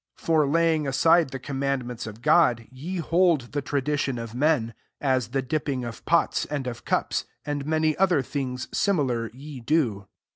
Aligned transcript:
8 0.17 0.19
For 0.19 0.47
laying 0.47 0.87
aside 0.87 1.29
the 1.29 1.37
commandments 1.37 2.07
of 2.07 2.23
God, 2.23 2.65
ye 2.71 2.99
boJd 3.01 3.51
the 3.51 3.61
tradition 3.61 4.17
of 4.17 4.33
men; 4.33 4.73
at 4.99 5.25
the 5.31 5.43
dippitig 5.43 5.87
of 5.87 6.03
pots 6.05 6.45
and 6.45 6.65
of 6.65 6.85
cups: 6.85 7.25
and 7.45 7.67
many 7.67 7.95
other 7.97 8.23
things, 8.23 8.67
similar, 8.75 9.29
ye 9.31 9.59
do." 9.59 10.07